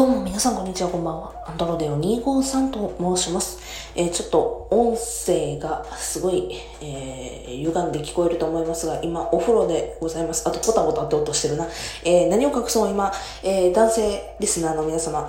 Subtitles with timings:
[0.00, 1.34] どうも皆さんこんにちは、こんばんは。
[1.46, 3.58] アンドロデオ253と申します。
[3.94, 10.48] えー、ちょっと音声がすごい、えー、歪んで聞こえると思いますが、今お風呂でございます。
[10.48, 11.66] あとポタポタって音してるな。
[12.02, 15.28] えー、何を隠そう今、え、男性リスナーの皆様、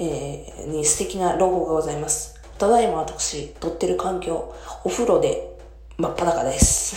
[0.00, 2.40] えー、に素敵なロゴがございます。
[2.58, 5.56] ただいま私、撮ってる環境、お風呂で
[5.96, 6.96] 真っ裸です。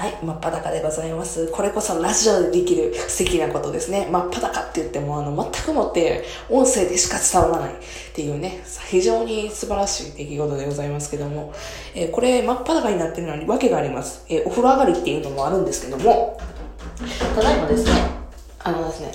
[0.00, 1.48] はい、真っ裸でございます。
[1.48, 4.08] これこそラジオでできる素敵なことですね。
[4.10, 7.76] 真っ裸って言っても、あの、全くもって音声でしか伝わらないっ
[8.14, 11.52] ていうね、非常に素晴らしい出来事でございますけども、
[11.94, 14.24] えー、これ真っ裸になってるのに訳があります。
[14.30, 16.40] えー、お風呂上がりっていうのもあるんですけども、
[17.34, 17.90] ただいまですね、
[18.60, 19.12] あのですね、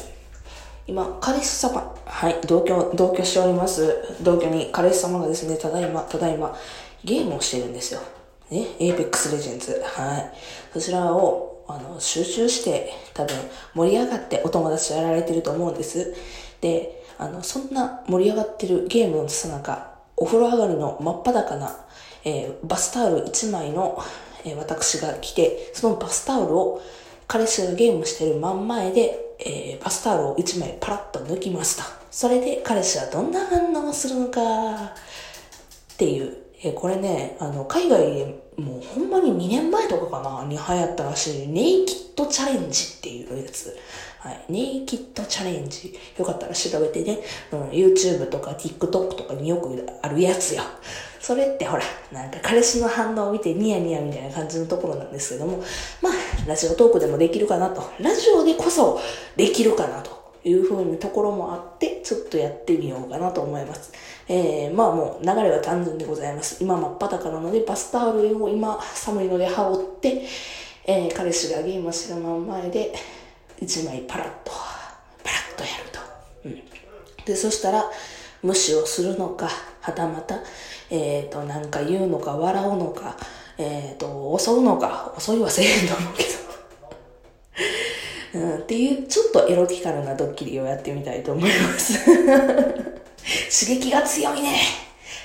[0.85, 4.15] 今、彼氏様、はい、同居、同居しております。
[4.21, 6.55] 同居に彼氏様がですね、ただいま、ただいま、
[7.03, 8.01] ゲームをしてるんですよ。
[8.51, 9.81] ね、Apex Legends。
[9.83, 10.31] はい。
[10.73, 13.35] そちらを、あの、集中して、多分、
[13.73, 16.13] 盛り上がってお友達やられてると思うんです。
[16.61, 21.75] で、あの、そんな盛り上がってるゲームのさなか、お風呂上がりの真っ裸な、
[22.23, 24.01] えー、バスタオル1枚の、
[24.45, 26.81] えー、私が来て、そのバスタオルを
[27.27, 31.83] 彼氏がゲームしてる真ん前で、えー、バスタオルを1枚パラッと抜きました。
[32.11, 34.41] それで彼氏はどんな反応をするのか
[34.85, 34.91] っ
[35.97, 43.77] ていうえこれね、あの、海外でもうほんまに2年前とかかな、に流行ったらしい、ネイキッドチャレンジっていうやつ。
[44.17, 44.45] はい。
[44.49, 45.95] ネイキッドチャレンジ。
[46.17, 47.19] よかったら調べてね、
[47.51, 50.63] うん、YouTube とか TikTok とかによくあるやつよ。
[51.19, 55.63] それってほら、なんか彼氏の反応を見てニヤニヤみたいな感じのところなんですけども、
[56.01, 56.13] まあ、
[56.47, 57.91] ラジオトークでもできるかなと。
[57.99, 58.99] ラジオでこそ
[59.35, 60.24] できるかなと。
[60.45, 63.91] いうふうにところもあって、ちょっとやってみようかなと思います。
[64.27, 66.63] えー、まあもう流れは単純でございます。
[66.63, 70.21] 今真っ裸なので、バスタオルを今寒いので羽織って、
[70.85, 72.93] えー、彼氏がゲームしてる真ん前で、
[73.59, 74.51] 一枚パラッと、
[75.23, 75.99] パラッとやると。
[76.45, 77.25] うん。
[77.25, 77.89] で、そしたら、
[78.43, 79.49] 無視をするのか、
[79.81, 80.39] はたまた、
[80.91, 83.17] えっ、ー、と、なんか言うのか、笑うのか、
[83.57, 86.44] えっ、ー、と、襲うのか、襲いはせえへんと思うけど。
[88.35, 92.05] うん、っていう、ちょっとエロティカルなドッキリをやってみたいと思います。
[92.05, 94.59] 刺激が強いね。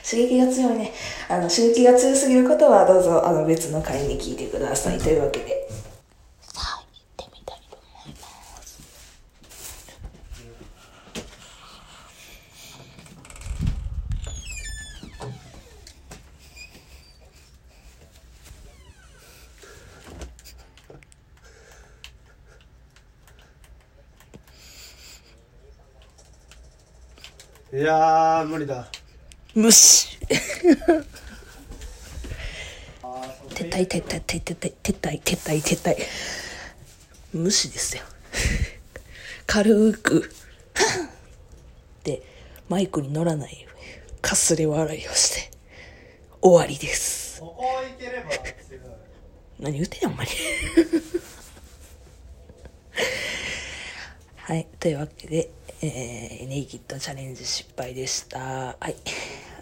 [0.08, 0.92] 刺激が強いね。
[1.28, 4.98] あの、刺激が強すぎることはどうぞ、あの、別の回に聞いてください。
[4.98, 5.68] というわけで。
[27.72, 28.88] いやー無理だ。
[29.54, 30.18] 無視。
[33.50, 35.96] 撤退撤退撤退撤退撤退撤退
[37.32, 38.02] 無視ですよ。
[39.46, 40.32] 軽く。
[42.02, 42.22] で
[42.68, 43.66] マイクに乗らない。
[44.20, 45.50] かすれ笑いをして。
[46.42, 47.40] 終わりです。
[49.60, 50.30] 何言うてんやんまに
[54.38, 55.50] はいというわけで
[55.82, 58.38] えー、ネイキッドチャレンジ失敗でした。
[58.38, 58.96] はい。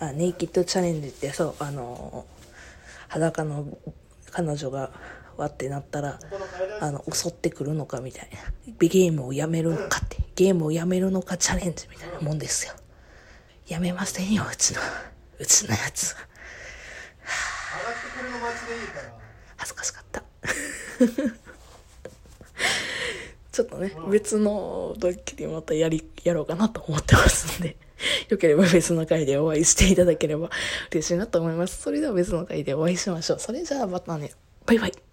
[0.00, 2.42] あネイキッドチャレンジって、そう、あのー、
[3.08, 3.78] 裸の
[4.32, 4.90] 彼女が
[5.36, 6.18] わってなったら、
[6.80, 8.38] あの、襲ってくるのかみたいな。
[8.80, 12.74] ゲームをやめるのかって、ゲームをやめるのかチャレンジみたいなもんですよ。
[13.68, 14.80] やめませんよ、うちの、
[15.38, 16.18] うちのやつは。
[19.56, 20.22] 恥ずかしかった。
[23.58, 27.76] ちょっとね、別のドッキリまたやり、やろうかなと思ってますんで、
[28.30, 30.48] よければ別の回でお会いしていただければ
[30.92, 31.82] 嬉しいなと思います。
[31.82, 33.40] それでは別の回でお会いしましょう。
[33.40, 34.30] それじゃあまたね、
[34.64, 35.07] バイバイ。